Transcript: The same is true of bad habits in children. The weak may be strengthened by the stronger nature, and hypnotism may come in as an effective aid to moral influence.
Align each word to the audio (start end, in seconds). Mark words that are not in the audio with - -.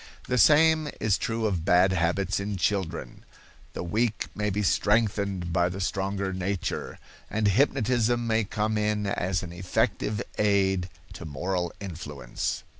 The 0.27 0.39
same 0.39 0.89
is 0.99 1.15
true 1.19 1.45
of 1.45 1.63
bad 1.63 1.91
habits 1.93 2.39
in 2.39 2.57
children. 2.57 3.23
The 3.73 3.83
weak 3.83 4.29
may 4.33 4.49
be 4.49 4.63
strengthened 4.63 5.53
by 5.53 5.69
the 5.69 5.79
stronger 5.79 6.33
nature, 6.33 6.97
and 7.29 7.47
hypnotism 7.47 8.25
may 8.25 8.45
come 8.45 8.79
in 8.79 9.05
as 9.05 9.43
an 9.43 9.53
effective 9.53 10.23
aid 10.39 10.89
to 11.13 11.25
moral 11.25 11.71
influence. 11.79 12.63